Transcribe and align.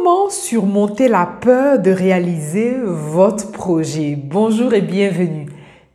Comment 0.00 0.30
surmonter 0.30 1.08
la 1.08 1.26
peur 1.26 1.80
de 1.80 1.90
réaliser 1.90 2.76
votre 2.84 3.50
projet? 3.50 4.16
Bonjour 4.16 4.72
et 4.72 4.80
bienvenue. 4.80 5.46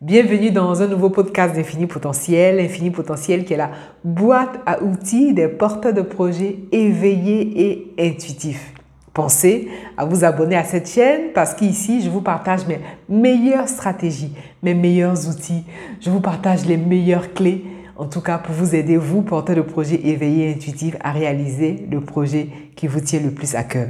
Bienvenue 0.02 0.50
dans 0.50 0.82
un 0.82 0.88
nouveau 0.88 1.08
podcast 1.08 1.54
d'Infini 1.54 1.86
Potentiel. 1.86 2.60
Infini 2.60 2.90
Potentiel 2.90 3.44
qui 3.44 3.54
est 3.54 3.56
la 3.56 3.70
boîte 4.04 4.60
à 4.66 4.82
outils 4.82 5.32
des 5.32 5.48
porteurs 5.48 5.94
de 5.94 6.02
projets 6.02 6.58
éveillés 6.70 7.62
et 7.62 7.94
intuitifs. 7.98 8.74
Pensez 9.14 9.68
à 9.96 10.04
vous 10.04 10.22
abonner 10.22 10.56
à 10.56 10.64
cette 10.64 10.88
chaîne 10.88 11.32
parce 11.34 11.54
qu'ici, 11.54 12.02
je 12.02 12.10
vous 12.10 12.20
partage 12.20 12.66
mes 12.66 12.80
meilleures 13.08 13.68
stratégies, 13.68 14.34
mes 14.62 14.74
meilleurs 14.74 15.28
outils. 15.30 15.64
Je 16.00 16.10
vous 16.10 16.20
partage 16.20 16.66
les 16.66 16.76
meilleures 16.76 17.32
clés 17.32 17.64
en 17.96 18.06
tout 18.06 18.20
cas 18.20 18.38
pour 18.38 18.54
vous 18.54 18.74
aider, 18.74 18.96
vous, 18.96 19.22
porteur 19.22 19.56
de 19.56 19.62
projet 19.62 20.00
éveillé 20.04 20.50
et 20.50 20.54
intuitif, 20.54 20.96
à 21.00 21.12
réaliser 21.12 21.86
le 21.90 22.00
projet 22.00 22.48
qui 22.76 22.86
vous 22.86 23.00
tient 23.00 23.20
le 23.20 23.30
plus 23.30 23.54
à 23.54 23.62
cœur. 23.64 23.88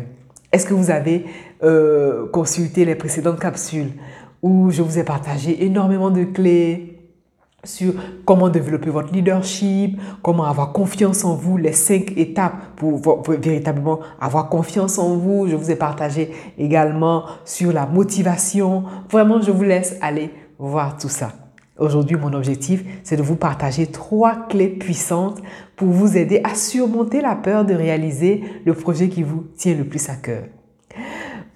Est-ce 0.53 0.67
que 0.67 0.75
vous 0.75 0.91
avez 0.91 1.27
euh, 1.63 2.29
consulté 2.29 2.85
les 2.85 2.95
précédentes 2.95 3.41
capsules 3.41 3.93
où 4.43 4.71
je 4.71 4.83
vous 4.83 4.99
ai 4.99 5.05
partagé 5.05 5.65
énormément 5.65 6.11
de 6.11 6.25
clés 6.25 6.95
sur 7.65 7.95
comment 8.25 8.51
développer 8.51 8.91
votre 8.91 9.13
leadership, 9.13 9.99
comment 10.23 10.45
avoir 10.45 10.73
confiance 10.73 11.25
en 11.25 11.35
vous, 11.35 11.57
les 11.57 11.73
cinq 11.73 12.13
étapes 12.17 12.77
pour, 12.77 13.01
pour, 13.01 13.23
véritablement 13.31 14.01
avoir 14.21 14.49
confiance 14.49 14.99
en 14.99 15.17
vous. 15.17 15.49
Je 15.49 15.57
vous 15.57 15.71
ai 15.71 15.77
partagé 15.77 16.31
également 16.59 17.25
sur 17.45 17.73
la 17.73 17.87
motivation. 17.87 18.85
Vraiment, 19.11 19.41
je 19.41 19.51
vous 19.51 19.63
laisse 19.63 19.97
aller 20.01 20.31
voir 20.59 20.99
tout 20.99 21.09
ça. 21.09 21.44
Aujourd'hui, 21.77 22.17
mon 22.17 22.33
objectif, 22.35 22.85
c'est 23.03 23.17
de 23.17 23.23
vous 23.23 23.35
partager 23.35 23.89
trois 23.89 24.47
clés 24.49 24.69
puissantes 24.69 25.43
pour 25.75 25.89
vous 25.89 26.17
aider 26.17 26.41
à 26.45 26.55
surmonter 26.55 27.21
la 27.21 27.35
peur 27.35 27.65
de 27.65 27.75
réaliser 27.75 28.45
le 28.65 28.75
projet 28.75 29.09
qui 29.09 29.25
vous 29.25 29.45
tient 29.57 29.75
le 29.75 29.83
plus 29.83 30.09
à 30.09 30.15
cœur. 30.15 30.45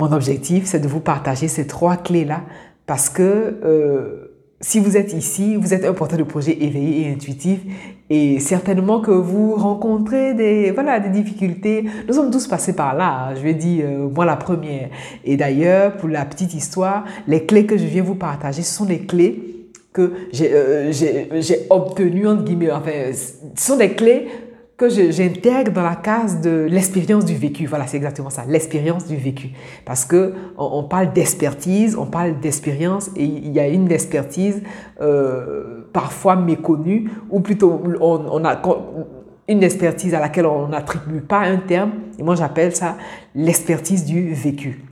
Mon 0.00 0.10
objectif, 0.10 0.64
c'est 0.64 0.80
de 0.80 0.88
vous 0.88 0.98
partager 0.98 1.46
ces 1.46 1.68
trois 1.68 1.96
clés-là 1.96 2.42
parce 2.86 3.08
que 3.08 3.22
euh, 3.22 4.34
si 4.60 4.80
vous 4.80 4.96
êtes 4.96 5.12
ici, 5.12 5.54
vous 5.54 5.72
êtes 5.72 5.84
un 5.84 5.92
porteur 5.92 6.18
de 6.18 6.24
projet 6.24 6.64
éveillé 6.64 7.02
et 7.02 7.12
intuitif 7.12 7.60
et 8.10 8.40
certainement 8.40 9.00
que 9.00 9.12
vous 9.12 9.54
rencontrez 9.54 10.34
des, 10.34 10.72
voilà, 10.72 10.98
des 10.98 11.10
difficultés. 11.10 11.84
Nous 12.08 12.14
sommes 12.14 12.32
tous 12.32 12.48
passés 12.48 12.74
par 12.74 12.96
là, 12.96 13.36
je 13.36 13.40
vais 13.40 13.54
dire, 13.54 13.84
euh, 13.86 14.08
moi 14.08 14.24
la 14.24 14.36
première. 14.36 14.88
Et 15.24 15.36
d'ailleurs, 15.36 15.96
pour 15.96 16.08
la 16.08 16.24
petite 16.24 16.54
histoire, 16.54 17.04
les 17.28 17.46
clés 17.46 17.66
que 17.66 17.76
je 17.76 17.84
viens 17.84 18.02
vous 18.02 18.16
partager, 18.16 18.62
sont 18.62 18.84
des 18.84 19.00
clés 19.00 19.57
que 19.98 20.12
euh, 20.42 20.92
j'ai 20.92 21.66
obtenu, 21.70 22.28
entre 22.28 22.44
guillemets, 22.44 22.70
enfin, 22.70 23.12
ce 23.12 23.66
sont 23.66 23.76
des 23.76 23.90
clés 23.94 24.28
que 24.76 24.88
j'intègre 24.88 25.72
dans 25.72 25.82
la 25.82 25.96
case 25.96 26.40
de 26.40 26.68
l'expérience 26.70 27.24
du 27.24 27.34
vécu. 27.34 27.66
Voilà, 27.66 27.88
c'est 27.88 27.96
exactement 27.96 28.30
ça, 28.30 28.44
l'expérience 28.46 29.08
du 29.08 29.16
vécu. 29.16 29.48
Parce 29.84 30.04
que 30.04 30.34
on, 30.56 30.84
parle 30.84 31.12
d'expertise, 31.12 31.96
on 31.96 32.06
parle 32.06 32.38
d'expérience, 32.38 33.10
et 33.16 33.24
il 33.24 33.50
y 33.50 33.58
a 33.58 33.66
une 33.66 33.90
expertise 33.90 34.62
euh, 35.00 35.88
parfois 35.92 36.36
méconnue, 36.36 37.10
ou 37.28 37.40
plutôt 37.40 37.82
on, 38.00 38.24
on 38.30 38.44
a 38.44 38.62
une 39.48 39.64
expertise 39.64 40.14
à 40.14 40.20
laquelle 40.20 40.46
on 40.46 40.68
n'attribue 40.68 41.22
pas 41.22 41.40
un 41.40 41.56
terme, 41.56 41.90
et 42.16 42.22
moi 42.22 42.36
j'appelle 42.36 42.76
ça 42.76 42.96
l'expertise 43.34 44.04
du 44.04 44.32
vécu. 44.32 44.87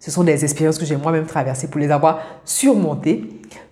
Ce 0.00 0.10
sont 0.10 0.24
des 0.24 0.44
expériences 0.44 0.78
que 0.78 0.86
j'ai 0.86 0.96
moi-même 0.96 1.26
traversées 1.26 1.68
pour 1.68 1.78
les 1.78 1.90
avoir 1.90 2.20
surmontées 2.46 3.22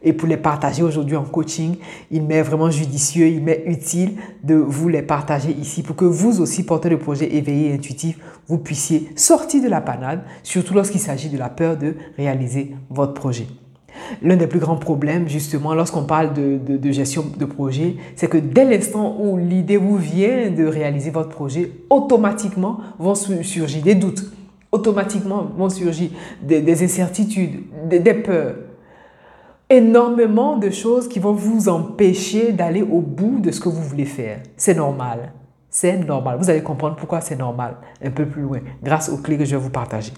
et 0.03 0.13
pour 0.13 0.29
les 0.29 0.37
partager 0.37 0.83
aujourd'hui 0.83 1.17
en 1.17 1.25
coaching. 1.25 1.77
Il 2.11 2.23
m'est 2.23 2.43
vraiment 2.43 2.71
judicieux, 2.71 3.29
il 3.29 3.43
m'est 3.43 3.63
utile 3.65 4.17
de 4.45 4.55
vous 4.55 4.89
les 4.89 5.01
partager 5.01 5.51
ici 5.53 5.83
pour 5.83 5.97
que 5.97 6.05
vous 6.05 6.43
aussi, 6.43 6.67
portez 6.67 6.91
le 6.91 6.99
projet 6.99 7.35
éveillé 7.35 7.71
et 7.71 7.75
intuitif, 7.75 8.19
vous 8.47 8.59
puissiez 8.59 9.09
sortir 9.17 9.63
de 9.63 9.69
la 9.69 9.81
panade, 9.81 10.21
surtout 10.43 10.75
lorsqu'il 10.75 11.01
s'agit 11.01 11.31
de 11.31 11.39
la 11.39 11.49
peur 11.49 11.79
de 11.79 11.95
réaliser 12.19 12.75
votre 12.91 13.15
projet. 13.15 13.47
L'un 14.21 14.37
des 14.37 14.47
plus 14.47 14.61
grands 14.61 14.77
problèmes, 14.77 15.31
justement, 15.31 15.75
lorsqu'on 15.75 16.05
parle 16.05 16.35
de, 16.35 16.59
de, 16.59 16.93
gestion 16.93 17.25
de 17.37 17.45
projet, 17.47 17.97
c'est 18.17 18.29
que 18.29 18.37
dès 18.37 18.67
l'instant 18.67 19.17
où 19.19 19.39
l'idée 19.39 19.79
vous 19.79 19.97
vient 19.97 20.51
de 20.51 20.67
réaliser 20.67 21.11
votre 21.11 21.31
projet, 21.31 21.73
automatiquement 21.89 22.81
vont 22.99 23.15
surgir 23.15 23.83
des 23.83 23.95
doutes 23.95 24.25
automatiquement 24.71 25.45
vont 25.57 25.69
surgir 25.69 26.11
des, 26.43 26.83
incertitudes, 26.83 27.63
des, 27.89 28.01
des, 28.01 28.15
peurs. 28.15 28.55
Énormément 29.71 30.57
de 30.57 30.71
choses 30.71 31.09
qui 31.09 31.19
vont 31.19 31.33
vous 31.33 31.69
empêcher 31.69 32.53
d'aller 32.53 32.83
au 32.83 33.01
bout 33.01 33.39
de 33.41 33.51
ce 33.51 33.61
que 33.61 33.69
vous 33.69 33.83
voulez 33.83 34.07
faire. 34.07 34.41
C'est 34.57 34.75
normal. 34.75 35.33
C'est 35.71 35.99
normal. 35.99 36.39
Vous 36.39 36.49
allez 36.49 36.63
comprendre 36.63 36.97
pourquoi 36.97 37.21
c'est 37.21 37.37
normal 37.37 37.77
un 38.03 38.11
peu 38.11 38.27
plus 38.27 38.43
loin 38.43 38.61
grâce 38.83 39.11
aux 39.11 39.19
clés 39.19 39.37
que 39.37 39.45
je 39.45 39.57
vais 39.57 39.63
vous 39.63 39.71
partager. 39.71 40.13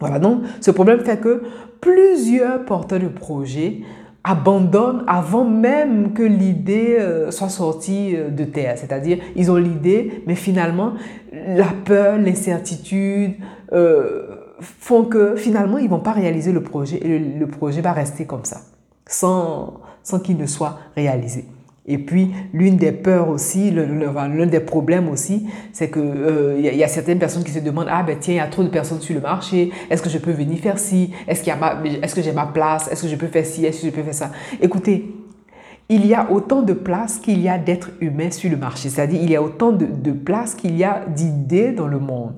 Voilà, 0.00 0.18
donc 0.18 0.42
ce 0.60 0.70
problème 0.70 1.00
fait 1.00 1.18
que 1.18 1.42
plusieurs 1.80 2.64
porteurs 2.64 3.00
de 3.00 3.08
projets 3.08 3.80
abandonnent 4.24 5.04
avant 5.06 5.44
même 5.44 6.12
que 6.12 6.22
l'idée 6.22 6.96
euh, 6.98 7.30
soit 7.30 7.48
sortie 7.48 8.14
euh, 8.14 8.28
de 8.28 8.44
terre. 8.44 8.76
C'est-à-dire, 8.76 9.18
ils 9.36 9.50
ont 9.50 9.56
l'idée, 9.56 10.22
mais 10.26 10.34
finalement, 10.34 10.92
la 11.32 11.68
peur, 11.84 12.18
l'incertitude 12.18 13.34
font 14.60 15.04
que 15.04 15.36
finalement, 15.36 15.78
ils 15.78 15.84
ne 15.84 15.90
vont 15.90 16.00
pas 16.00 16.12
réaliser 16.12 16.52
le 16.52 16.62
projet 16.62 16.98
et 17.02 17.18
le, 17.18 17.46
projet 17.46 17.80
va 17.80 17.92
rester 17.92 18.24
comme 18.24 18.44
ça, 18.44 18.60
sans, 19.06 19.80
sans 20.02 20.20
qu'il 20.20 20.36
ne 20.36 20.46
soit 20.46 20.78
réalisé. 20.96 21.44
Et 21.90 21.96
puis, 21.96 22.32
l'une 22.52 22.76
des 22.76 22.92
peurs 22.92 23.30
aussi, 23.30 23.70
l'un 23.70 24.46
des 24.46 24.60
problèmes 24.60 25.08
aussi, 25.08 25.46
c'est 25.72 25.90
qu'il 25.90 26.02
euh, 26.02 26.60
y, 26.60 26.84
a 26.84 26.88
certaines 26.88 27.18
personnes 27.18 27.44
qui 27.44 27.50
se 27.50 27.60
demandent, 27.60 27.88
ah 27.88 28.02
ben 28.02 28.18
tiens, 28.20 28.34
il 28.34 28.36
y 28.36 28.40
a 28.40 28.46
trop 28.46 28.62
de 28.62 28.68
personnes 28.68 29.00
sur 29.00 29.14
le 29.14 29.22
marché, 29.22 29.72
est-ce 29.88 30.02
que 30.02 30.10
je 30.10 30.18
peux 30.18 30.30
venir 30.30 30.58
faire 30.58 30.78
ci, 30.78 31.14
est-ce 31.26 31.48
est 31.48 32.14
que 32.14 32.20
j'ai 32.20 32.32
ma 32.32 32.44
place, 32.44 32.92
est-ce 32.92 33.02
que 33.04 33.08
je 33.08 33.16
peux 33.16 33.28
faire 33.28 33.46
ci, 33.46 33.64
est-ce 33.64 33.80
que 33.80 33.86
je 33.86 33.92
peux 33.92 34.02
faire 34.02 34.14
ça? 34.14 34.30
Écoutez, 34.60 35.14
il 35.88 36.04
y 36.04 36.12
a 36.12 36.30
autant 36.30 36.60
de 36.60 36.74
places 36.74 37.18
qu'il 37.18 37.40
y 37.40 37.48
a 37.48 37.56
d'êtres 37.56 37.92
humains 38.02 38.32
sur 38.32 38.50
le 38.50 38.58
marché, 38.58 38.90
c'est-à-dire 38.90 39.22
il 39.22 39.30
y 39.30 39.36
a 39.36 39.42
autant 39.42 39.72
de 39.72 40.12
places 40.12 40.54
qu'il 40.54 40.76
y 40.76 40.84
a 40.84 41.06
d'idées 41.06 41.72
dans 41.72 41.86
le 41.86 41.98
monde. 41.98 42.34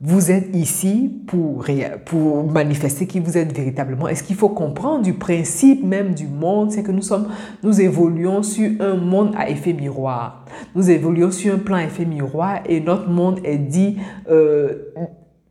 Vous 0.00 0.30
êtes 0.30 0.54
ici 0.54 1.12
pour, 1.26 1.64
pour 2.04 2.44
manifester 2.48 3.08
qui 3.08 3.18
vous 3.18 3.36
êtes 3.36 3.52
véritablement. 3.52 4.06
Et 4.06 4.14
ce 4.14 4.22
qu'il 4.22 4.36
faut 4.36 4.48
comprendre 4.48 5.02
du 5.02 5.14
principe 5.14 5.84
même 5.84 6.14
du 6.14 6.28
monde, 6.28 6.70
c'est 6.70 6.84
que 6.84 6.92
nous 6.92 7.02
sommes, 7.02 7.26
nous 7.64 7.80
évoluons 7.80 8.44
sur 8.44 8.70
un 8.80 8.94
monde 8.94 9.34
à 9.36 9.50
effet 9.50 9.72
miroir. 9.72 10.44
Nous 10.76 10.88
évoluons 10.88 11.32
sur 11.32 11.52
un 11.52 11.58
plan 11.58 11.78
à 11.78 11.84
effet 11.84 12.04
miroir 12.04 12.60
et 12.66 12.78
notre 12.80 13.08
monde 13.08 13.40
est 13.42 13.58
dit 13.58 13.96
euh, 14.30 14.84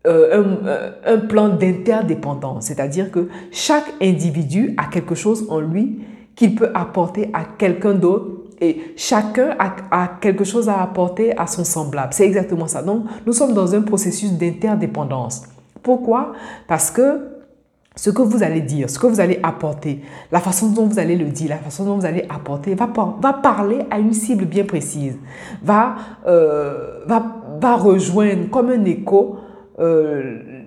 euh, 0.07 0.41
un, 0.41 0.65
euh, 0.65 0.91
un 1.05 1.17
plan 1.17 1.49
d'interdépendance. 1.49 2.67
C'est-à-dire 2.67 3.11
que 3.11 3.27
chaque 3.51 3.95
individu 4.01 4.73
a 4.77 4.85
quelque 4.85 5.15
chose 5.15 5.45
en 5.49 5.59
lui 5.59 5.99
qu'il 6.37 6.55
peut 6.55 6.69
apporter 6.73 7.29
à 7.33 7.43
quelqu'un 7.43 7.95
d'autre 7.95 8.46
et 8.59 8.93
chacun 8.95 9.55
a, 9.59 10.07
quelque 10.19 10.43
chose 10.43 10.69
à 10.69 10.81
apporter 10.81 11.37
à 11.37 11.47
son 11.47 11.63
semblable. 11.63 12.13
C'est 12.13 12.25
exactement 12.25 12.67
ça. 12.67 12.81
Donc, 12.81 13.03
nous 13.25 13.33
sommes 13.33 13.53
dans 13.53 13.75
un 13.75 13.81
processus 13.81 14.31
d'interdépendance. 14.33 15.43
Pourquoi? 15.83 16.33
Parce 16.67 16.89
que 16.89 17.37
ce 17.95 18.09
que 18.09 18.21
vous 18.21 18.43
allez 18.43 18.61
dire, 18.61 18.89
ce 18.89 18.99
que 18.99 19.07
vous 19.07 19.19
allez 19.19 19.39
apporter, 19.41 20.01
la 20.31 20.39
façon 20.39 20.69
dont 20.69 20.85
vous 20.85 20.99
allez 20.99 21.15
le 21.15 21.25
dire, 21.25 21.49
la 21.49 21.57
façon 21.57 21.85
dont 21.85 21.97
vous 21.97 22.05
allez 22.05 22.25
apporter, 22.29 22.75
va, 22.75 22.87
parler 22.87 23.79
à 23.89 23.99
une 23.99 24.13
cible 24.13 24.45
bien 24.45 24.65
précise, 24.65 25.17
va, 25.63 25.95
euh, 26.27 26.99
rejoindre 27.61 28.49
comme 28.49 28.69
un 28.69 28.85
écho 28.85 29.37
euh, 29.79 30.63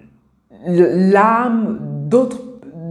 l'âme 0.66 1.78
d'autres 2.08 2.49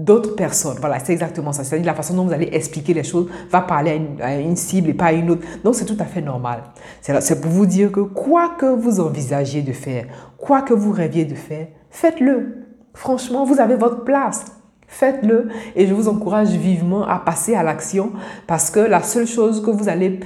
d'autres 0.10 0.36
personnes. 0.36 0.78
Voilà, 0.80 0.98
c'est 0.98 1.14
exactement 1.14 1.52
ça. 1.52 1.64
C'est-à-dire 1.64 1.86
la 1.86 1.94
façon 1.94 2.16
dont 2.16 2.26
vous 2.26 2.34
allez 2.34 2.50
expliquer 2.52 2.96
les 2.96 3.04
choses 3.04 3.28
va 3.52 3.62
parler 3.62 4.02
à 4.22 4.36
une, 4.38 4.56
cible 4.56 4.90
et 4.90 4.94
pas 4.96 5.06
à 5.06 5.12
une 5.12 5.30
autre. 5.30 5.46
Donc 5.64 5.76
c'est 5.76 5.86
tout 5.86 5.98
à 6.00 6.06
fait 6.06 6.22
normal. 6.22 6.64
C'est 7.02 7.40
pour 7.40 7.52
vous 7.52 7.68
dire 7.68 7.92
que 7.92 8.00
quoi 8.00 8.56
que 8.58 8.66
vous 8.66 9.00
envisagiez 9.00 9.62
de 9.62 9.72
faire, 9.72 10.06
quoi 10.36 10.64
que 10.64 10.74
vous 10.74 10.92
rêviez 10.92 11.26
de 11.26 11.36
faire, 11.36 11.68
faites-le. 11.92 12.66
Franchement, 12.96 13.46
vous 13.46 13.60
avez 13.60 13.76
votre 13.76 14.04
place. 14.04 14.46
Faites-le 14.88 15.50
et 15.76 15.86
je 15.86 15.94
vous 15.94 16.08
encourage 16.08 16.50
vivement 16.50 17.08
à 17.08 17.20
passer 17.20 17.54
à 17.54 17.62
l'action 17.62 18.12
parce 18.48 18.72
que 18.72 18.80
la 18.80 19.04
seule 19.04 19.28
chose 19.28 19.64
que 19.64 19.70
vous 19.70 19.88
allez 19.88 20.22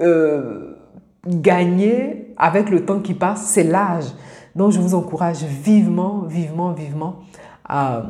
euh, 0.00 0.78
gagner 1.26 2.32
avec 2.38 2.70
le 2.70 2.86
temps 2.86 3.00
qui 3.00 3.12
passe, 3.12 3.42
c'est 3.42 3.64
l'âge. 3.64 4.06
Donc 4.54 4.72
je 4.72 4.80
vous 4.80 4.94
encourage 4.94 5.42
vivement, 5.44 6.22
vivement, 6.22 6.72
vivement 6.72 7.16
à 7.68 8.04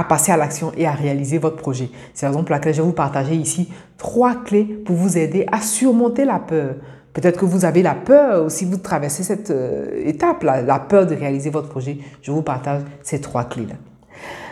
à 0.00 0.04
passer 0.04 0.32
à 0.32 0.38
l'action 0.38 0.72
et 0.78 0.86
à 0.86 0.92
réaliser 0.92 1.36
votre 1.36 1.56
projet. 1.56 1.90
C'est 2.14 2.24
la 2.24 2.30
raison 2.30 2.42
pour 2.42 2.52
laquelle 2.52 2.72
je 2.72 2.80
vais 2.80 2.86
vous 2.86 2.94
partager 2.94 3.34
ici 3.34 3.68
trois 3.98 4.34
clés 4.34 4.64
pour 4.64 4.96
vous 4.96 5.18
aider 5.18 5.44
à 5.52 5.60
surmonter 5.60 6.24
la 6.24 6.38
peur. 6.38 6.76
Peut-être 7.12 7.38
que 7.38 7.44
vous 7.44 7.66
avez 7.66 7.82
la 7.82 7.94
peur 7.94 8.50
si 8.50 8.64
vous 8.64 8.78
traversez 8.78 9.22
cette 9.22 9.50
euh, 9.50 9.90
étape, 10.06 10.42
là, 10.42 10.62
la 10.62 10.78
peur 10.78 11.06
de 11.06 11.14
réaliser 11.14 11.50
votre 11.50 11.68
projet. 11.68 11.98
Je 12.22 12.32
vous 12.32 12.40
partage 12.40 12.80
ces 13.02 13.20
trois 13.20 13.44
clés-là. 13.44 13.74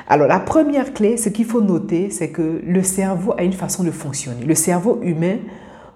Alors 0.06 0.28
la 0.28 0.38
première 0.38 0.92
clé, 0.92 1.16
ce 1.16 1.30
qu'il 1.30 1.46
faut 1.46 1.62
noter, 1.62 2.10
c'est 2.10 2.28
que 2.28 2.60
le 2.62 2.82
cerveau 2.82 3.32
a 3.38 3.42
une 3.42 3.54
façon 3.54 3.84
de 3.84 3.90
fonctionner. 3.90 4.44
Le 4.44 4.54
cerveau 4.54 5.00
humain 5.02 5.38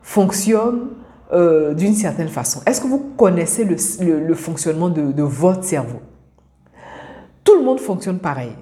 fonctionne 0.00 0.88
euh, 1.34 1.74
d'une 1.74 1.94
certaine 1.94 2.28
façon. 2.28 2.62
Est-ce 2.64 2.80
que 2.80 2.86
vous 2.86 3.12
connaissez 3.18 3.66
le, 3.66 4.34
fonctionnement 4.34 4.88
de, 4.88 5.22
votre 5.22 5.64
cerveau? 5.64 6.00
Tout 7.44 7.58
le 7.58 7.64
monde 7.64 7.80
fonctionne 7.80 8.18
pareil. 8.18 8.52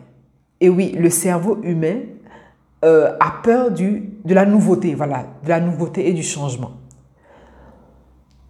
Et 0.61 0.69
oui, 0.69 0.95
le 0.99 1.09
cerveau 1.09 1.59
humain 1.63 2.01
euh, 2.85 3.13
a 3.21 3.43
peur 3.43 3.71
du, 3.71 4.11
de 4.25 4.35
la 4.35 4.45
nouveauté, 4.45 4.95
voilà, 4.95 5.25
de 5.45 5.49
la 5.49 5.61
nouveauté 5.61 6.09
et 6.09 6.13
du 6.13 6.23
changement. 6.23 6.73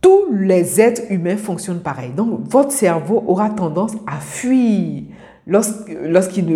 Tous 0.00 0.32
les 0.32 0.80
êtres 0.80 1.02
humains 1.10 1.36
fonctionnent 1.36 1.82
pareil. 1.82 2.12
Donc, 2.12 2.40
votre 2.48 2.72
cerveau 2.72 3.22
aura 3.26 3.50
tendance 3.50 3.92
à 4.06 4.18
fuir 4.18 5.02
lorsqu'il 5.46 6.50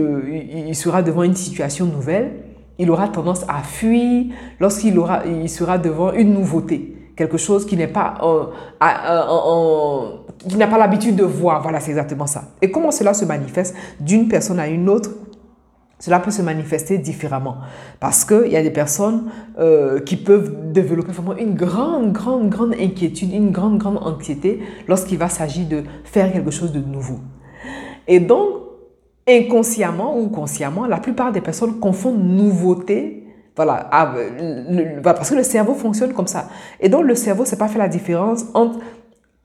il 0.68 0.74
sera 0.74 1.02
devant 1.02 1.22
une 1.22 1.34
situation 1.34 1.86
nouvelle. 1.86 2.32
Il 2.78 2.90
aura 2.90 3.08
tendance 3.08 3.44
à 3.48 3.62
fuir 3.62 4.26
lorsqu'il 4.58 5.00
il 5.26 5.48
sera 5.48 5.78
devant 5.78 6.12
une 6.12 6.32
nouveauté, 6.32 6.96
quelque 7.16 7.36
chose 7.36 7.66
qui 7.66 7.76
n'est 7.76 7.86
pas 7.86 8.14
qui 10.48 10.56
n'a 10.56 10.66
pas 10.66 10.78
l'habitude 10.78 11.16
de 11.16 11.24
voir. 11.24 11.62
Voilà, 11.62 11.80
c'est 11.80 11.90
exactement 11.90 12.26
ça. 12.26 12.44
Et 12.62 12.70
comment 12.70 12.90
cela 12.90 13.14
se 13.14 13.24
manifeste 13.24 13.74
d'une 14.00 14.28
personne 14.28 14.58
à 14.58 14.68
une 14.68 14.88
autre 14.88 15.10
cela 16.04 16.20
peut 16.20 16.30
se 16.30 16.42
manifester 16.42 16.98
différemment 16.98 17.56
parce 17.98 18.26
qu'il 18.26 18.48
y 18.48 18.58
a 18.58 18.62
des 18.62 18.70
personnes 18.70 19.30
euh, 19.58 20.00
qui 20.00 20.18
peuvent 20.18 20.70
développer 20.70 21.12
vraiment 21.12 21.34
une 21.34 21.54
grande, 21.54 22.12
grande, 22.12 22.50
grande 22.50 22.74
inquiétude, 22.74 23.32
une 23.32 23.52
grande, 23.52 23.78
grande 23.78 23.96
anxiété 23.96 24.60
lorsqu'il 24.86 25.16
va 25.16 25.30
s'agir 25.30 25.66
de 25.66 25.82
faire 26.04 26.30
quelque 26.30 26.50
chose 26.50 26.72
de 26.72 26.80
nouveau. 26.80 27.20
Et 28.06 28.20
donc, 28.20 28.48
inconsciemment 29.26 30.18
ou 30.20 30.28
consciemment, 30.28 30.84
la 30.84 30.98
plupart 30.98 31.32
des 31.32 31.40
personnes 31.40 31.80
confondent 31.80 32.22
nouveauté, 32.22 33.26
voilà, 33.56 33.88
parce 35.02 35.30
que 35.30 35.36
le 35.36 35.42
cerveau 35.42 35.72
fonctionne 35.72 36.12
comme 36.12 36.26
ça. 36.26 36.50
Et 36.80 36.90
donc, 36.90 37.04
le 37.04 37.14
cerveau, 37.14 37.46
c'est 37.46 37.56
pas 37.56 37.68
fait 37.68 37.78
la 37.78 37.88
différence 37.88 38.44
entre 38.52 38.78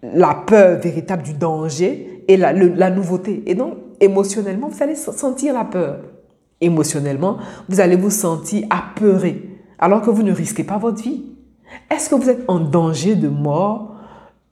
la 0.03 0.33
peur 0.45 0.77
véritable 0.77 1.23
du 1.23 1.35
danger 1.35 2.25
et 2.27 2.35
la, 2.35 2.51
la 2.51 2.89
nouveauté. 2.89 3.43
Et 3.45 3.55
donc, 3.55 3.75
émotionnellement, 4.01 4.67
vous 4.67 4.83
allez 4.83 4.95
sentir 4.95 5.53
la 5.53 5.63
peur 5.63 5.99
émotionnellement, 6.61 7.37
vous 7.67 7.79
allez 7.79 7.95
vous 7.95 8.09
sentir 8.09 8.65
apeuré 8.69 9.49
alors 9.79 10.01
que 10.01 10.09
vous 10.09 10.23
ne 10.23 10.31
risquez 10.31 10.63
pas 10.63 10.77
votre 10.77 11.01
vie. 11.01 11.23
Est-ce 11.89 12.09
que 12.09 12.15
vous 12.15 12.29
êtes 12.29 12.43
en 12.47 12.59
danger 12.59 13.15
de 13.15 13.29
mort 13.29 13.95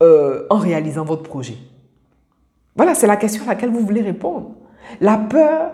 euh, 0.01 0.45
en 0.50 0.57
réalisant 0.57 1.04
votre 1.04 1.24
projet? 1.24 1.57
Voilà, 2.75 2.95
c'est 2.95 3.07
la 3.07 3.18
question 3.18 3.44
à 3.45 3.48
laquelle 3.48 3.71
vous 3.71 3.80
voulez 3.80 4.01
répondre. 4.01 4.51
La 5.01 5.18
peur, 5.18 5.71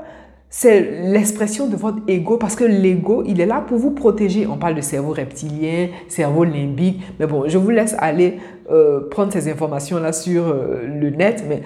c'est 0.49 1.01
l'expression 1.11 1.67
de 1.67 1.75
votre 1.75 1.99
ego 2.07 2.37
parce 2.37 2.55
que 2.55 2.63
l'ego, 2.63 3.23
il 3.25 3.41
est 3.41 3.45
là 3.45 3.59
pour 3.59 3.77
vous 3.77 3.91
protéger. 3.91 4.47
On 4.47 4.57
parle 4.57 4.75
de 4.75 4.81
cerveau 4.81 5.11
reptilien, 5.11 5.89
cerveau 6.07 6.43
limbique, 6.43 7.01
mais 7.19 7.27
bon, 7.27 7.47
je 7.47 7.57
vous 7.57 7.71
laisse 7.71 7.95
aller 7.99 8.37
euh, 8.71 9.09
prendre 9.09 9.33
ces 9.33 9.51
informations-là 9.51 10.13
sur 10.13 10.47
euh, 10.47 10.85
le 10.85 11.09
net, 11.09 11.43
mais 11.47 11.63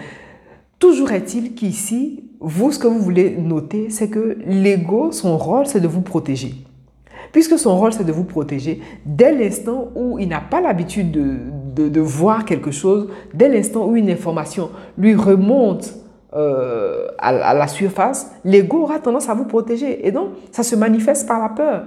toujours 0.80 1.12
est-il 1.12 1.56
qu'ici, 1.56 2.24
vous, 2.40 2.72
ce 2.72 2.80
que 2.80 2.88
vous 2.88 3.00
voulez 3.00 3.38
noter, 3.38 3.90
c'est 3.90 4.10
que 4.10 4.38
l'ego, 4.46 5.12
son 5.12 5.38
rôle, 5.38 5.66
c'est 5.66 5.80
de 5.80 5.88
vous 5.88 6.02
protéger. 6.02 6.56
Puisque 7.32 7.58
son 7.58 7.78
rôle, 7.78 7.94
c'est 7.94 8.06
de 8.06 8.12
vous 8.12 8.24
protéger, 8.24 8.82
dès 9.06 9.32
l'instant 9.32 9.90
où 9.96 10.18
il 10.20 10.30
n'a 10.30 10.42
pas 10.42 10.62
l'habitude 10.62 11.12
de, 11.12 12.00
voir 12.00 12.46
quelque 12.46 12.72
chose, 12.72 13.10
dès 13.34 13.50
l'instant 13.50 13.86
où 13.86 13.96
une 13.96 14.10
information 14.10 14.70
lui 14.98 15.14
remonte 15.14 15.94
euh, 16.34 17.08
à, 17.18 17.54
la 17.54 17.68
surface, 17.68 18.32
l'ego 18.44 18.84
aura 18.84 19.00
tendance 19.00 19.30
à 19.30 19.34
vous 19.34 19.46
protéger. 19.46 20.08
Et 20.08 20.12
donc, 20.12 20.30
ça 20.52 20.64
se 20.64 20.76
manifeste 20.76 21.28
par 21.28 21.40
la 21.40 21.50
peur. 21.50 21.84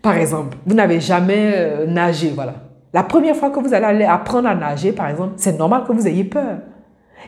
Par 0.00 0.16
exemple, 0.16 0.56
vous 0.66 0.74
n'avez 0.74 1.00
jamais 1.00 1.52
euh, 1.54 1.86
nagé, 1.86 2.32
voilà. 2.34 2.54
La 2.92 3.02
première 3.02 3.36
fois 3.36 3.50
que 3.50 3.60
vous 3.60 3.72
allez 3.72 4.04
apprendre 4.04 4.48
à 4.48 4.54
nager, 4.54 4.92
par 4.92 5.08
exemple, 5.08 5.34
c'est 5.36 5.56
normal 5.58 5.84
que 5.86 5.92
vous 5.92 6.06
ayez 6.06 6.24
peur. 6.24 6.58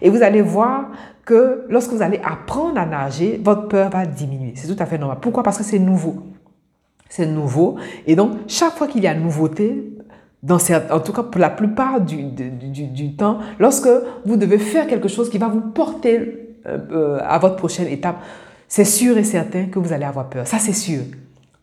Et 0.03 0.11
vous 0.11 0.23
allez 0.23 0.43
voir 0.43 0.91
que 1.25 1.65
lorsque 1.69 1.93
vous 1.93 2.03
allez 2.03 2.21
apprendre 2.23 2.79
à 2.79 2.87
nager, 2.87 3.41
votre 3.43 3.69
peur 3.69 3.91
va 3.91 4.07
diminuer. 4.07 4.53
C'est 4.57 4.73
tout 4.73 4.83
à 4.83 4.87
fait 4.87 4.99
normal. 4.99 5.19
Pourquoi? 5.21 5.43
Parce 5.43 5.59
que 5.59 5.65
c'est 5.65 5.79
nouveau. 5.79 6.17
C'est 7.09 7.27
nouveau. 7.27 7.77
Et 8.07 8.17
donc, 8.17 8.33
chaque 8.49 8.73
fois 8.75 8.89
qu'il 8.89 9.03
y 9.03 9.07
a 9.07 9.15
nouveauté, 9.15 9.95
dans 10.43 10.59
en 10.91 11.01
tout 11.01 11.13
cas 11.13 11.23
pour 11.23 11.41
la 11.41 11.51
plupart 11.51 12.01
du, 12.01 12.25
du, 12.25 13.17
temps, 13.17 13.39
lorsque 13.59 13.89
vous 14.27 14.37
devez 14.37 14.59
faire 14.59 14.87
quelque 14.87 15.09
chose 15.09 15.31
qui 15.31 15.39
va 15.39 15.49
vous 15.49 15.61
porter 15.61 16.57
euh, 16.67 16.79
euh, 16.91 17.19
à 17.23 17.39
votre 17.39 17.57
prochaine 17.57 17.89
étape, 17.89 18.17
c'est 18.69 18.85
sûr 18.85 19.17
et 19.17 19.25
certain 19.25 19.67
que 19.67 19.79
vous 19.79 19.93
allez 19.93 20.05
avoir 20.05 20.29
peur. 20.29 20.47
Ça, 20.47 20.59
c'est 20.59 20.73
sûr. 20.73 21.03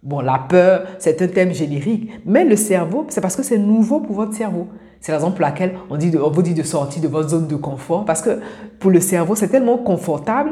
Bon, 0.03 0.19
la 0.19 0.39
peur, 0.49 0.83
c'est 0.97 1.21
un 1.21 1.27
thème 1.27 1.53
générique, 1.53 2.09
mais 2.25 2.43
le 2.43 2.55
cerveau, 2.55 3.05
c'est 3.09 3.21
parce 3.21 3.35
que 3.35 3.43
c'est 3.43 3.59
nouveau 3.59 3.99
pour 3.99 4.15
votre 4.15 4.33
cerveau. 4.33 4.67
C'est 4.99 5.11
la 5.11 5.19
raison 5.19 5.31
pour 5.31 5.41
laquelle 5.41 5.73
on, 5.91 5.97
dit 5.97 6.11
on 6.17 6.31
vous 6.31 6.41
dit 6.41 6.55
de 6.55 6.63
sortir 6.63 7.03
de 7.03 7.07
votre 7.07 7.29
zone 7.29 7.47
de 7.47 7.55
confort, 7.55 8.03
parce 8.03 8.21
que 8.21 8.39
pour 8.79 8.89
le 8.89 8.99
cerveau, 8.99 9.35
c'est 9.35 9.49
tellement 9.49 9.77
confortable. 9.77 10.51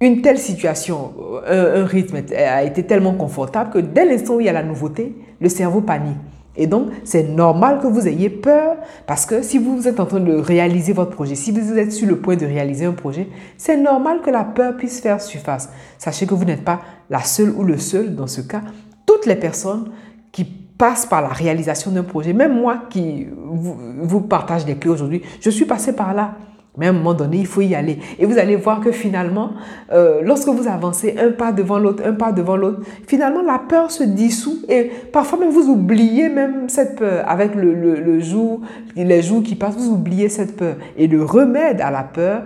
Une 0.00 0.22
telle 0.22 0.38
situation, 0.38 1.12
un, 1.46 1.84
rythme 1.84 2.16
a 2.34 2.62
été 2.64 2.82
tellement 2.82 3.14
confortable 3.14 3.70
que 3.70 3.78
dès 3.78 4.04
l'instant 4.06 4.34
où 4.34 4.40
il 4.40 4.46
y 4.46 4.48
a 4.48 4.52
la 4.52 4.62
nouveauté, 4.62 5.16
le 5.40 5.48
cerveau 5.48 5.82
panique. 5.82 6.16
Et 6.56 6.66
donc, 6.66 6.88
c'est 7.04 7.24
normal 7.24 7.80
que 7.80 7.86
vous 7.86 8.08
ayez 8.08 8.30
peur 8.30 8.76
parce 9.06 9.26
que 9.26 9.42
si 9.42 9.58
vous 9.58 9.86
êtes 9.88 10.00
en 10.00 10.06
train 10.06 10.20
de 10.20 10.34
réaliser 10.34 10.92
votre 10.92 11.10
projet, 11.10 11.34
si 11.34 11.50
vous 11.50 11.78
êtes 11.78 11.92
sur 11.92 12.08
le 12.08 12.18
point 12.18 12.36
de 12.36 12.46
réaliser 12.46 12.86
un 12.86 12.92
projet, 12.92 13.28
c'est 13.56 13.76
normal 13.76 14.20
que 14.24 14.30
la 14.30 14.44
peur 14.44 14.76
puisse 14.76 15.00
faire 15.00 15.20
surface. 15.20 15.68
Sachez 15.98 16.26
que 16.26 16.34
vous 16.34 16.44
n'êtes 16.44 16.64
pas 16.64 16.80
la 17.10 17.22
seule 17.22 17.50
ou 17.50 17.62
le 17.62 17.78
seul 17.78 18.14
dans 18.14 18.26
ce 18.26 18.40
cas. 18.40 18.62
Toutes 19.04 19.26
les 19.26 19.36
personnes 19.36 19.90
qui 20.32 20.44
passe 20.44 21.06
par 21.06 21.22
la 21.22 21.28
réalisation 21.28 21.90
d'un 21.90 22.02
projet. 22.02 22.32
Même 22.32 22.54
moi 22.54 22.82
qui 22.90 23.26
vous, 23.34 24.20
partage 24.20 24.64
des 24.64 24.76
clés 24.76 24.90
aujourd'hui, 24.90 25.22
je 25.40 25.50
suis 25.50 25.64
passé 25.64 25.94
par 25.94 26.14
là. 26.14 26.34
Mais 26.76 26.86
à 26.86 26.90
un 26.90 26.92
moment 26.92 27.14
donné, 27.14 27.38
il 27.38 27.46
faut 27.46 27.62
y 27.62 27.74
aller. 27.74 27.98
Et 28.18 28.26
vous 28.26 28.38
allez 28.38 28.56
voir 28.56 28.80
que 28.80 28.92
finalement, 28.92 29.52
euh, 29.92 30.20
lorsque 30.22 30.48
vous 30.48 30.68
avancez 30.68 31.16
un 31.18 31.32
pas 31.32 31.52
devant 31.52 31.78
l'autre, 31.78 32.02
un 32.06 32.12
pas 32.12 32.32
devant 32.32 32.56
l'autre, 32.56 32.80
finalement, 33.06 33.42
la 33.42 33.58
peur 33.58 33.90
se 33.90 34.04
dissout. 34.04 34.58
Et 34.68 34.90
parfois 35.12 35.38
même, 35.38 35.50
vous 35.50 35.68
oubliez 35.68 36.28
même 36.28 36.68
cette 36.68 36.96
peur. 36.96 37.24
Avec 37.28 37.54
le, 37.54 37.72
le, 37.74 38.20
jour, 38.20 38.60
les 38.94 39.22
jours 39.22 39.42
qui 39.42 39.54
passent, 39.54 39.76
vous 39.76 39.92
oubliez 39.92 40.28
cette 40.28 40.56
peur. 40.56 40.76
Et 40.96 41.06
le 41.06 41.24
remède 41.24 41.80
à 41.80 41.90
la 41.90 42.02
peur, 42.02 42.42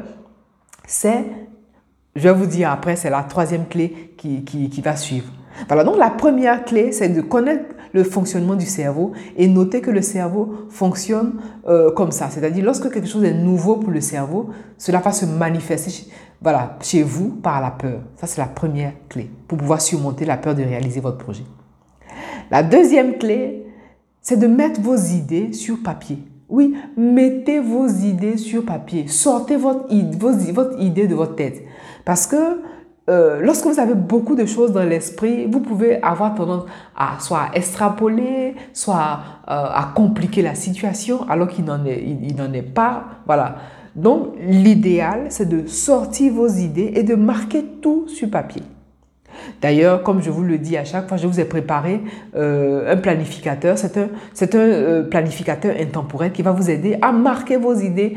c'est, 0.86 1.24
je 2.14 2.22
vais 2.22 2.34
vous 2.34 2.46
dire 2.46 2.70
après, 2.70 2.96
c'est 2.96 3.10
la 3.10 3.22
troisième 3.22 3.66
clé 3.66 4.14
qui, 4.16 4.44
qui, 4.44 4.70
qui 4.70 4.80
va 4.80 4.94
suivre. 4.96 5.32
Voilà, 5.66 5.84
donc 5.84 5.96
la 5.98 6.10
première 6.10 6.64
clé, 6.64 6.92
c'est 6.92 7.08
de 7.08 7.20
connaître 7.20 7.74
le 7.92 8.04
fonctionnement 8.04 8.54
du 8.54 8.66
cerveau 8.66 9.12
et 9.36 9.48
noter 9.48 9.80
que 9.80 9.90
le 9.90 10.02
cerveau 10.02 10.66
fonctionne 10.70 11.34
euh, 11.66 11.90
comme 11.92 12.12
ça. 12.12 12.28
C'est-à-dire, 12.30 12.64
lorsque 12.64 12.90
quelque 12.90 13.08
chose 13.08 13.24
est 13.24 13.34
nouveau 13.34 13.76
pour 13.76 13.90
le 13.90 14.00
cerveau, 14.00 14.50
cela 14.78 15.00
va 15.00 15.12
se 15.12 15.26
manifester 15.26 16.10
voilà, 16.42 16.78
chez 16.80 17.02
vous 17.02 17.28
par 17.28 17.60
la 17.60 17.70
peur. 17.70 18.00
Ça, 18.16 18.26
c'est 18.26 18.40
la 18.40 18.46
première 18.46 18.92
clé 19.08 19.30
pour 19.46 19.58
pouvoir 19.58 19.80
surmonter 19.80 20.24
la 20.24 20.36
peur 20.36 20.54
de 20.54 20.62
réaliser 20.62 21.00
votre 21.00 21.18
projet. 21.18 21.44
La 22.50 22.62
deuxième 22.62 23.18
clé, 23.18 23.66
c'est 24.22 24.38
de 24.38 24.46
mettre 24.46 24.80
vos 24.80 24.96
idées 24.96 25.52
sur 25.52 25.82
papier. 25.82 26.18
Oui, 26.48 26.74
mettez 26.96 27.60
vos 27.60 27.86
idées 27.86 28.36
sur 28.36 28.64
papier. 28.64 29.06
Sortez 29.06 29.56
votre, 29.56 29.86
votre 30.52 30.80
idée 30.80 31.06
de 31.06 31.14
votre 31.14 31.36
tête. 31.36 31.62
Parce 32.04 32.26
que 32.26 32.60
euh, 33.10 33.40
lorsque 33.40 33.66
vous 33.66 33.80
avez 33.80 33.94
beaucoup 33.94 34.36
de 34.36 34.46
choses 34.46 34.72
dans 34.72 34.84
l'esprit, 34.84 35.46
vous 35.46 35.60
pouvez 35.60 36.00
avoir 36.02 36.34
tendance 36.34 36.64
à 36.96 37.18
soit 37.18 37.48
extrapoler, 37.54 38.54
soit 38.72 39.20
euh, 39.48 39.52
à 39.52 39.92
compliquer 39.94 40.42
la 40.42 40.54
situation 40.54 41.28
alors 41.28 41.48
qu'il 41.48 41.64
n'en 41.64 41.84
est, 41.84 42.34
n'en 42.36 42.52
est 42.52 42.62
pas. 42.62 43.04
Voilà. 43.26 43.56
Donc, 43.96 44.34
l'idéal, 44.40 45.26
c'est 45.30 45.48
de 45.48 45.66
sortir 45.66 46.32
vos 46.34 46.46
idées 46.46 46.92
et 46.94 47.02
de 47.02 47.16
marquer 47.16 47.64
tout 47.82 48.06
sur 48.06 48.30
papier. 48.30 48.62
D'ailleurs, 49.60 50.02
comme 50.02 50.22
je 50.22 50.30
vous 50.30 50.42
le 50.42 50.58
dis 50.58 50.76
à 50.76 50.84
chaque 50.84 51.08
fois, 51.08 51.16
je 51.16 51.26
vous 51.26 51.38
ai 51.38 51.44
préparé 51.44 52.00
euh, 52.36 52.92
un 52.92 52.96
planificateur. 52.96 53.76
C'est 53.76 53.96
un, 53.98 54.58
euh, 54.58 55.02
planificateur 55.02 55.74
intemporel 55.78 56.32
qui 56.32 56.42
va 56.42 56.52
vous 56.52 56.70
aider 56.70 56.96
à 57.02 57.12
marquer 57.12 57.56
vos 57.56 57.74
idées. 57.74 58.14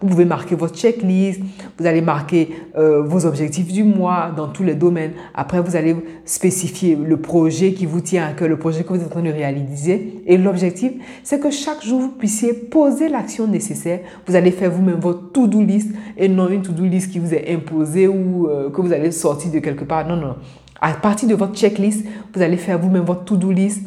vous 0.00 0.08
pouvez 0.08 0.24
marquer 0.24 0.54
votre 0.54 0.74
checklist, 0.74 1.40
vous 1.78 1.86
allez 1.86 2.00
marquer 2.00 2.50
euh, 2.78 3.02
vos 3.02 3.26
objectifs 3.26 3.70
du 3.70 3.84
mois 3.84 4.30
dans 4.34 4.48
tous 4.48 4.62
les 4.62 4.74
domaines. 4.74 5.12
Après, 5.34 5.60
vous 5.60 5.76
allez 5.76 5.96
spécifier 6.24 6.96
le 6.96 7.16
projet 7.18 7.72
qui 7.72 7.86
vous 7.86 8.00
tient 8.00 8.26
à 8.26 8.32
cœur, 8.32 8.48
le 8.48 8.58
projet 8.58 8.82
que 8.82 8.88
vous 8.88 9.00
êtes 9.00 9.06
en 9.06 9.10
train 9.10 9.22
de 9.22 9.30
réaliser. 9.30 10.22
Et 10.26 10.38
l'objectif, 10.38 10.92
c'est 11.22 11.40
que 11.40 11.50
chaque 11.50 11.84
jour, 11.84 12.00
vous 12.00 12.10
puissiez 12.10 12.54
poser 12.54 13.08
l'action 13.08 13.46
nécessaire. 13.46 14.00
Vous 14.26 14.36
allez 14.36 14.50
faire 14.50 14.70
vous-même 14.70 15.00
votre 15.00 15.32
to-do 15.32 15.60
list 15.60 15.90
et 16.16 16.28
non 16.28 16.48
une 16.48 16.62
to-do 16.62 16.84
list 16.84 17.10
qui 17.10 17.18
vous 17.18 17.34
est 17.34 17.52
imposée 17.52 18.08
ou 18.08 18.48
que 18.72 18.80
vous 18.80 18.92
allez 18.92 19.10
sortir 19.10 19.50
de 19.50 19.58
quelque 19.58 19.84
part. 19.84 20.06
Non, 20.06 20.16
non. 20.16 20.36
À 20.84 20.94
partir 20.94 21.28
de 21.28 21.36
votre 21.36 21.54
checklist, 21.54 22.04
vous 22.34 22.42
allez 22.42 22.56
faire 22.56 22.76
vous-même 22.76 23.04
votre 23.04 23.24
to-do 23.24 23.52
list. 23.52 23.84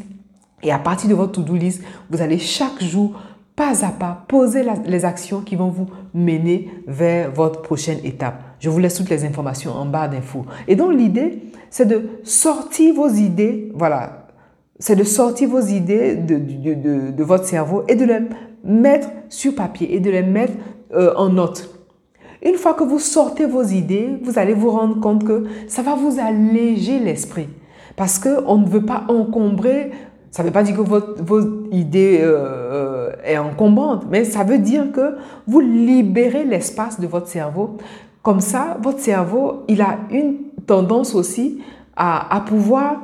Et 0.64 0.72
à 0.72 0.80
partir 0.80 1.10
de 1.10 1.14
votre 1.14 1.34
to-do 1.34 1.54
list, 1.54 1.84
vous 2.10 2.22
allez 2.22 2.38
chaque 2.38 2.82
jour, 2.82 3.20
pas 3.54 3.86
à 3.86 3.90
pas, 3.90 4.24
poser 4.30 4.64
les 4.86 5.04
actions 5.04 5.42
qui 5.42 5.58
vont 5.58 5.68
vous 5.68 5.88
mener 6.14 6.70
vers 6.88 7.32
votre 7.32 7.62
prochaine 7.62 8.00
étape. 8.06 8.42
Je 8.60 8.70
vous 8.70 8.80
laisse 8.80 8.96
toutes 8.96 9.10
les 9.10 9.26
informations 9.26 9.74
en 9.74 9.86
bas 9.86 10.08
d'infos. 10.08 10.46
Et 10.70 10.78
donc 10.78 10.94
l'idée, 10.94 11.44
c'est 11.70 11.86
de 11.86 12.22
sortir 12.24 12.96
vos 12.96 13.10
idées, 13.10 13.74
voilà, 13.76 14.28
c'est 14.80 14.96
de 14.96 15.04
sortir 15.04 15.50
vos 15.50 15.60
idées 15.60 16.16
de, 16.16 17.24
votre 17.24 17.44
cerveau 17.44 17.84
et 17.90 17.96
de 17.96 18.06
les 18.06 18.20
mettre 18.64 19.10
sur 19.28 19.54
papier 19.54 19.96
et 19.96 20.00
de 20.00 20.10
les 20.10 20.24
mettre 20.24 20.54
euh, 20.94 21.14
en 21.18 21.28
note. 21.28 21.75
Une 22.46 22.56
fois 22.56 22.76
que 22.76 22.84
vous 22.84 23.00
sortez 23.00 23.48
vos 23.48 23.64
idées, 23.64 24.20
vous 24.22 24.38
allez 24.38 24.54
vous 24.54 24.70
rendre 24.70 25.00
compte 25.02 25.24
que 25.24 25.46
ça 25.68 25.82
va 25.82 25.96
vous 25.96 26.20
alléger 26.20 27.00
l'esprit. 27.00 27.50
Parce 27.96 28.20
qu'on 28.20 28.58
ne 28.58 28.68
veut 28.68 28.86
pas 28.86 29.06
encombrer, 29.10 29.92
ça 30.30 30.44
ne 30.44 30.48
veut 30.48 30.54
pas 30.54 30.62
dire 30.62 30.78
que 30.78 30.82
votre, 30.82 31.24
votre 31.24 31.50
idée 31.72 32.20
euh, 32.22 33.12
est 33.24 33.40
encombrante, 33.40 34.06
mais 34.12 34.26
ça 34.26 34.44
veut 34.44 34.60
dire 34.60 34.92
que 34.92 35.16
vous 35.48 35.60
libérez 35.60 36.44
l'espace 36.44 37.00
de 37.00 37.08
votre 37.08 37.28
cerveau. 37.28 37.78
Comme 38.22 38.42
ça, 38.42 38.78
votre 38.80 39.00
cerveau, 39.00 39.64
il 39.68 39.82
a 39.82 39.98
une 40.12 40.36
tendance 40.68 41.16
aussi 41.16 41.64
à, 41.96 42.36
à 42.36 42.42
pouvoir 42.42 43.02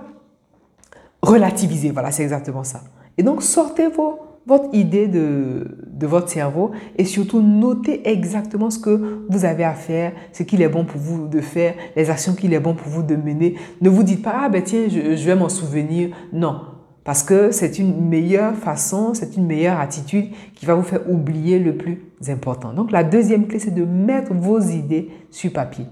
relativiser. 1.23 1.89
Voilà, 1.89 2.11
c'est 2.11 2.23
exactement 2.23 2.63
ça. 2.63 2.81
Et 3.17 3.23
donc, 3.23 3.41
sortez 3.41 3.87
vos, 3.87 4.19
votre 4.51 4.75
idée 4.75 5.07
de, 5.07 5.77
de, 5.87 6.07
votre 6.07 6.27
cerveau 6.27 6.71
et 6.97 7.05
surtout 7.05 7.41
notez 7.41 8.09
exactement 8.09 8.69
ce 8.69 8.79
que 8.79 9.23
vous 9.29 9.45
avez 9.45 9.63
à 9.63 9.73
faire, 9.73 10.11
ce 10.33 10.43
qu'il 10.43 10.61
est 10.61 10.67
bon 10.67 10.83
pour 10.83 10.99
vous 10.99 11.27
de 11.27 11.39
faire, 11.39 11.73
les 11.95 12.09
actions 12.09 12.33
qu'il 12.33 12.53
est 12.53 12.59
bon 12.59 12.73
pour 12.73 12.89
vous 12.89 13.01
de 13.01 13.15
mener. 13.15 13.55
Ne 13.79 13.89
vous 13.89 14.03
dites 14.03 14.21
pas, 14.21 14.41
ah 14.43 14.49
ben 14.49 14.61
tiens, 14.61 14.87
je, 14.89 15.15
je 15.15 15.25
vais 15.25 15.35
m'en 15.35 15.47
souvenir. 15.47 16.09
Non, 16.33 16.59
parce 17.05 17.23
que 17.23 17.51
c'est 17.51 17.79
une 17.79 18.09
meilleure 18.09 18.55
façon, 18.55 19.13
c'est 19.13 19.37
une 19.37 19.45
meilleure 19.45 19.79
attitude 19.79 20.25
qui 20.53 20.65
va 20.65 20.75
vous 20.75 20.83
faire 20.83 21.09
oublier 21.09 21.57
le 21.57 21.77
plus 21.77 22.03
important. 22.27 22.73
Donc 22.73 22.91
la 22.91 23.05
deuxième 23.05 23.47
clé, 23.47 23.59
c'est 23.59 23.73
de 23.73 23.85
mettre 23.85 24.33
vos 24.33 24.59
idées 24.59 25.11
sur 25.29 25.53
papier. 25.53 25.85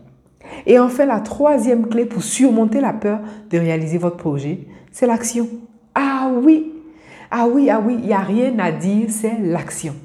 Et 0.65 0.79
enfin, 0.79 1.05
la 1.05 1.21
troisième 1.21 1.87
clé 1.87 2.03
pour 2.05 2.23
surmonter 2.23 2.81
la 2.81 2.91
peur 2.91 3.21
de 3.49 3.57
réaliser 3.57 3.97
votre 3.97 4.17
projet, 4.17 4.67
c'est 4.91 5.07
l'action. 5.07 5.47
Ah 5.95 6.29
oui, 6.43 6.73
ah 7.31 7.47
oui, 7.47 7.69
ah 7.69 7.81
oui, 7.85 7.97
il 7.99 8.07
n'y 8.07 8.13
a 8.13 8.19
rien 8.19 8.57
à 8.59 8.71
dire, 8.71 9.07
c'est 9.09 9.37
l'action. 9.39 9.95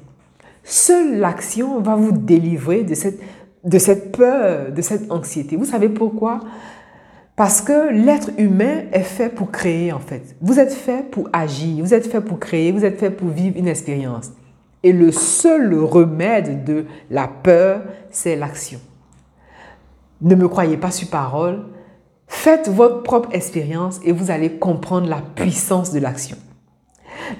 Seule 0.63 1.17
l'action 1.17 1.79
va 1.79 1.95
vous 1.95 2.11
délivrer 2.11 2.83
de 2.83 2.95
cette, 2.95 3.19
de 3.63 3.77
cette 3.77 4.11
peur, 4.11 4.71
de 4.71 4.81
cette 4.81 5.11
anxiété. 5.11 5.55
Vous 5.55 5.65
savez 5.65 5.89
pourquoi? 5.89 6.41
Parce 7.35 7.61
que 7.61 7.91
l'être 7.91 8.31
humain 8.37 8.83
est 8.91 9.01
fait 9.01 9.29
pour 9.29 9.51
créer 9.51 9.91
en 9.91 9.99
fait. 9.99 10.35
Vous 10.41 10.59
êtes 10.59 10.73
fait 10.73 11.09
pour 11.09 11.29
agir, 11.33 11.83
vous 11.83 11.93
êtes 11.93 12.07
fait 12.07 12.21
pour 12.21 12.39
créer, 12.39 12.71
vous 12.71 12.85
êtes 12.85 12.99
fait 12.99 13.11
pour 13.11 13.27
vivre 13.27 13.57
une 13.57 13.67
expérience. 13.67 14.31
Et 14.83 14.93
le 14.93 15.11
seul 15.11 15.73
remède 15.73 16.63
de 16.63 16.85
la 17.09 17.27
peur, 17.27 17.81
c'est 18.11 18.35
l'action. 18.35 18.79
Ne 20.21 20.35
me 20.35 20.47
croyez 20.47 20.77
pas 20.77 20.91
sur 20.91 21.09
parole. 21.09 21.65
Faites 22.27 22.69
votre 22.69 23.03
propre 23.03 23.29
expérience 23.33 23.99
et 24.03 24.11
vous 24.11 24.31
allez 24.31 24.51
comprendre 24.57 25.09
la 25.09 25.21
puissance 25.35 25.91
de 25.91 25.99
l'action. 25.99 26.37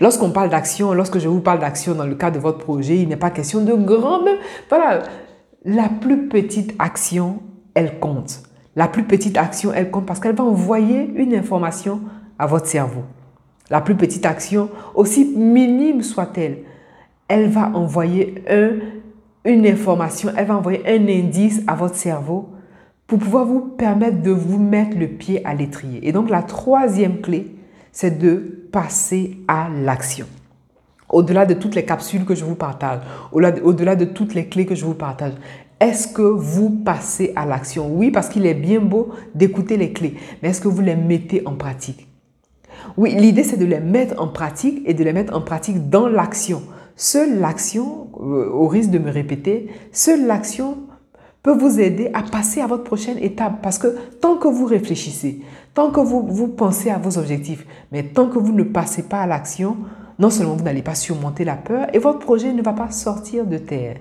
Lorsqu'on 0.01 0.31
parle 0.31 0.49
d'action, 0.49 0.93
lorsque 0.93 1.19
je 1.19 1.27
vous 1.27 1.41
parle 1.41 1.59
d'action 1.59 1.95
dans 1.95 2.05
le 2.05 2.15
cadre 2.15 2.37
de 2.37 2.41
votre 2.41 2.59
projet, 2.59 2.97
il 2.97 3.07
n'est 3.07 3.17
pas 3.17 3.29
question 3.29 3.63
de 3.63 3.73
grand, 3.73 4.23
mais 4.23 4.37
voilà, 4.69 5.03
la 5.63 5.89
plus 5.89 6.27
petite 6.27 6.75
action, 6.79 7.39
elle 7.73 7.99
compte. 7.99 8.43
La 8.75 8.87
plus 8.87 9.03
petite 9.03 9.37
action, 9.37 9.71
elle 9.73 9.89
compte 9.89 10.05
parce 10.05 10.19
qu'elle 10.19 10.35
va 10.35 10.43
envoyer 10.43 11.11
une 11.15 11.33
information 11.33 12.01
à 12.37 12.45
votre 12.45 12.67
cerveau. 12.67 13.03
La 13.69 13.81
plus 13.81 13.95
petite 13.95 14.25
action, 14.25 14.69
aussi 14.93 15.33
minime 15.35 16.03
soit-elle, 16.03 16.59
elle 17.27 17.49
va 17.49 17.71
envoyer 17.73 18.43
un, 18.49 18.71
une 19.45 19.65
information, 19.65 20.31
elle 20.35 20.47
va 20.47 20.57
envoyer 20.57 20.83
un 20.87 21.07
indice 21.07 21.63
à 21.67 21.75
votre 21.75 21.95
cerveau 21.95 22.49
pour 23.07 23.19
pouvoir 23.19 23.45
vous 23.45 23.61
permettre 23.61 24.21
de 24.21 24.31
vous 24.31 24.59
mettre 24.59 24.97
le 24.97 25.07
pied 25.07 25.45
à 25.45 25.53
l'étrier. 25.53 26.07
Et 26.07 26.11
donc 26.11 26.29
la 26.29 26.43
troisième 26.43 27.21
clé, 27.21 27.54
c'est 27.95 28.19
de 28.19 28.67
passer 28.73 29.37
à 29.47 29.69
l'action. 29.69 30.27
Au-delà 31.07 31.45
de 31.45 31.53
toutes 31.53 31.75
les 31.75 31.85
capsules 31.85 32.25
que 32.25 32.35
je 32.35 32.43
vous 32.43 32.55
partage, 32.55 32.99
au-delà 33.31 33.95
de 33.95 34.03
toutes 34.03 34.33
les 34.33 34.47
clés 34.47 34.65
que 34.65 34.75
je 34.75 34.83
vous 34.83 34.95
partage, 34.95 35.31
est-ce 35.79 36.09
que 36.09 36.21
vous 36.21 36.69
passez 36.69 37.31
à 37.37 37.45
l'action? 37.45 37.89
Oui, 37.89 38.11
parce 38.11 38.27
qu'il 38.27 38.45
est 38.45 38.53
bien 38.53 38.81
beau 38.81 39.13
d'écouter 39.33 39.77
les 39.77 39.93
clés, 39.93 40.15
mais 40.43 40.49
est-ce 40.49 40.59
que 40.59 40.67
vous 40.67 40.81
les 40.81 40.97
mettez 40.97 41.47
en 41.47 41.53
pratique? 41.53 42.09
Oui, 42.97 43.15
l'idée 43.15 43.43
c'est 43.43 43.55
de 43.55 43.65
les 43.65 43.79
mettre 43.79 44.21
en 44.21 44.27
pratique 44.27 44.81
et 44.85 44.93
de 44.93 45.03
les 45.03 45.13
mettre 45.13 45.33
en 45.33 45.41
pratique 45.41 45.89
dans 45.89 46.09
l'action. 46.09 46.63
Seule 46.97 47.39
l'action, 47.39 48.09
euh, 48.19 48.49
au 48.49 48.67
risque 48.67 48.89
de 48.89 48.99
me 48.99 49.09
répéter, 49.09 49.69
seule 49.93 50.27
l'action 50.27 50.79
peut 51.45 51.55
vous 51.55 51.79
aider 51.79 52.09
à 52.15 52.23
passer 52.23 52.59
à 52.59 52.65
votre 52.65 52.83
prochaine 52.83 53.19
étape. 53.19 53.61
Parce 53.61 53.77
que 53.77 53.95
tant 54.19 54.37
que 54.37 54.47
vous 54.47 54.65
réfléchissez, 54.65 55.41
tant 55.75 55.91
que 55.91 55.99
vous, 55.99 56.25
vous 56.27 56.47
pensez 56.47 56.89
à 56.89 56.97
vos 56.97 57.19
objectifs, 57.19 57.67
mais 57.91 58.01
tant 58.01 58.29
que 58.29 58.39
vous 58.39 58.51
ne 58.51 58.63
passez 58.63 59.03
pas 59.03 59.19
à 59.19 59.27
l'action, 59.27 59.77
non 60.17 60.31
seulement 60.31 60.55
vous 60.55 60.63
n'allez 60.63 60.81
pas 60.81 60.95
surmonter 60.95 61.45
la 61.45 61.55
peur 61.55 61.85
et 61.93 61.99
votre 61.99 62.17
projet 62.17 62.51
ne 62.51 62.63
va 62.63 62.73
pas 62.73 62.89
sortir 62.89 63.45
de 63.45 63.59
terre. 63.59 63.97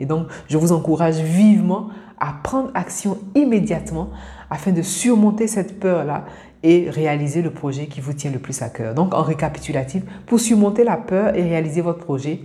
Et 0.00 0.04
donc, 0.04 0.26
je 0.48 0.58
vous 0.58 0.72
encourage 0.72 1.18
vivement 1.18 1.90
à 2.18 2.32
prendre 2.42 2.72
action 2.74 3.18
immédiatement 3.36 4.10
afin 4.50 4.72
de 4.72 4.82
surmonter 4.82 5.46
cette 5.46 5.78
peur-là 5.78 6.24
et 6.64 6.90
réaliser 6.90 7.40
le 7.40 7.52
projet 7.52 7.86
qui 7.86 8.00
vous 8.00 8.14
tient 8.14 8.32
le 8.32 8.40
plus 8.40 8.62
à 8.62 8.68
cœur. 8.68 8.94
Donc, 8.94 9.14
en 9.14 9.22
récapitulatif, 9.22 10.02
pour 10.26 10.40
surmonter 10.40 10.82
la 10.82 10.96
peur 10.96 11.36
et 11.36 11.42
réaliser 11.44 11.82
votre 11.82 12.00
projet, 12.00 12.40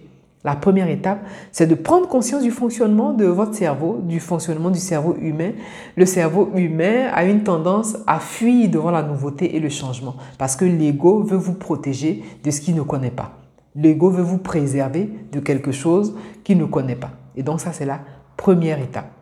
la 0.46 0.56
première 0.56 0.88
étape, 0.88 1.26
c'est 1.52 1.66
de 1.66 1.74
prendre 1.74 2.08
conscience 2.08 2.44
du 2.44 2.52
fonctionnement 2.52 3.14
de 3.14 3.26
votre 3.26 3.56
cerveau, 3.56 4.00
du 4.04 4.20
fonctionnement 4.20 4.70
du 4.70 4.78
cerveau 4.78 5.16
humain. 5.20 5.54
Le 5.98 6.06
cerveau 6.06 6.52
humain 6.56 7.10
a 7.12 7.26
une 7.26 7.42
tendance 7.42 7.98
à 8.06 8.20
fuir 8.20 8.70
devant 8.70 8.92
la 8.92 9.02
nouveauté 9.02 9.56
et 9.56 9.60
le 9.60 9.70
changement 9.70 10.16
parce 10.38 10.56
que 10.56 10.64
l'ego 10.64 11.24
veut 11.24 11.36
vous 11.36 11.56
protéger 11.56 12.24
de 12.44 12.52
ce 12.52 12.62
qu'il 12.62 12.76
ne 12.76 12.84
connaît 12.84 13.10
pas. 13.10 13.40
L'ego 13.76 14.12
veut 14.12 14.22
vous 14.22 14.38
préserver 14.38 15.10
de 15.32 15.40
quelque 15.40 15.72
chose 15.72 16.16
qu'il 16.44 16.60
ne 16.60 16.66
connaît 16.66 16.96
pas. 16.96 17.12
Et 17.36 17.42
donc 17.42 17.60
ça, 17.60 17.74
c'est 17.74 17.86
la 17.86 18.02
première 18.38 18.80
étape. 18.80 19.15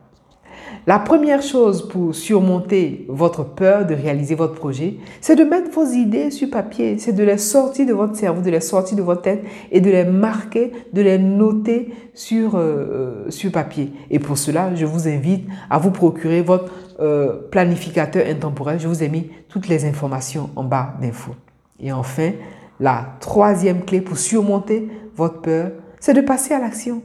La 0.86 1.00
première 1.00 1.42
chose 1.42 1.88
pour 1.88 2.14
surmonter 2.14 3.06
votre 3.08 3.46
peur 3.46 3.86
de 3.86 3.94
réaliser 3.94 4.36
votre 4.36 4.54
projet, 4.54 4.96
c'est 5.22 5.38
de 5.38 5.46
mettre 5.46 5.72
vos 5.72 5.86
idées 5.86 6.30
sur 6.30 6.50
papier, 6.50 6.98
c'est 6.98 7.14
de 7.14 7.24
les 7.24 7.38
sortir 7.38 7.86
de 7.86 7.94
votre 7.94 8.18
cerveau, 8.18 8.42
de 8.42 8.50
les 8.50 8.60
sortir 8.60 8.98
de 8.98 9.02
votre 9.02 9.22
tête 9.22 9.46
et 9.72 9.80
de 9.80 9.90
les 9.90 10.04
marquer, 10.04 10.74
de 10.92 11.02
les 11.02 11.18
noter 11.18 11.94
sur, 12.14 12.56
euh, 12.56 13.30
sur 13.30 13.50
papier. 13.54 13.94
Et 14.10 14.20
pour 14.20 14.38
cela, 14.38 14.76
je 14.76 14.86
vous 14.86 15.08
invite 15.08 15.48
à 15.70 15.80
vous 15.80 15.92
procurer 15.92 16.42
votre 16.42 16.74
euh, 17.00 17.38
planificateur 17.50 18.28
intemporel. 18.28 18.78
Je 18.78 18.90
vous 18.90 19.04
ai 19.04 19.08
mis 19.08 19.30
toutes 19.48 19.70
les 19.70 19.86
informations 19.86 20.50
en 20.58 20.66
bas 20.66 20.96
d'infos. 21.02 21.36
Et 21.80 21.94
enfin, 21.94 22.32
la 22.82 23.16
troisième 23.22 23.86
clé 23.86 24.02
pour 24.02 24.18
surmonter 24.18 24.90
votre 25.16 25.40
peur, 25.40 25.72
c'est 26.02 26.14
de 26.14 26.22
passer 26.22 26.54
à 26.54 26.60
l'action. 26.60 27.02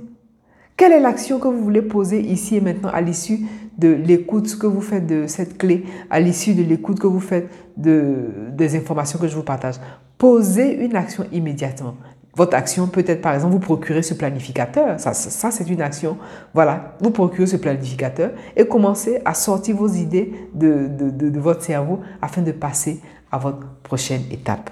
Quelle 0.78 0.92
est 0.92 1.00
l'action 1.00 1.40
que 1.40 1.48
vous 1.48 1.60
voulez 1.60 1.82
poser 1.82 2.20
ici 2.20 2.54
et 2.54 2.60
maintenant 2.60 2.90
à 2.90 3.00
l'issue 3.00 3.40
de 3.78 3.88
l'écoute 3.88 4.56
que 4.56 4.66
vous 4.68 4.80
faites 4.80 5.08
de 5.08 5.26
cette 5.26 5.58
clé, 5.58 5.84
à 6.08 6.20
l'issue 6.20 6.54
de 6.54 6.62
l'écoute 6.62 7.00
que 7.00 7.08
vous 7.08 7.18
faites 7.18 7.50
de, 7.76 8.28
des 8.52 8.76
informations 8.76 9.18
que 9.18 9.26
je 9.26 9.34
vous 9.34 9.42
partage? 9.42 9.74
Posez 10.18 10.84
une 10.84 10.94
action 10.94 11.24
immédiatement. 11.32 11.96
Votre 12.36 12.56
action 12.56 12.86
peut 12.86 13.02
être, 13.04 13.20
par 13.20 13.34
exemple, 13.34 13.54
vous 13.54 13.58
procurer 13.58 14.02
ce 14.02 14.14
planificateur. 14.14 15.00
Ça, 15.00 15.14
ça, 15.14 15.50
c'est 15.50 15.68
une 15.68 15.82
action. 15.82 16.16
Voilà, 16.54 16.94
vous 17.00 17.10
procurez 17.10 17.48
ce 17.48 17.56
planificateur 17.56 18.30
et 18.56 18.64
commencez 18.64 19.20
à 19.24 19.34
sortir 19.34 19.74
vos 19.74 19.88
idées 19.88 20.32
de, 20.54 20.86
de, 20.86 21.10
de 21.10 21.40
votre 21.40 21.62
cerveau 21.62 21.98
afin 22.22 22.42
de 22.42 22.52
passer 22.52 23.00
à 23.32 23.38
votre 23.38 23.66
prochaine 23.82 24.22
étape. 24.30 24.70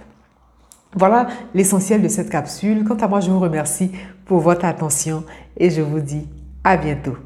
Voilà 0.94 1.26
l'essentiel 1.52 2.00
de 2.00 2.08
cette 2.08 2.30
capsule. 2.30 2.84
Quant 2.84 2.94
à 2.94 3.08
moi, 3.08 3.18
je 3.18 3.28
vous 3.28 3.40
remercie 3.40 3.90
pour 4.26 4.40
votre 4.40 4.64
attention 4.64 5.24
et 5.56 5.70
je 5.70 5.80
vous 5.80 6.00
dis 6.00 6.26
à 6.64 6.76
bientôt. 6.76 7.16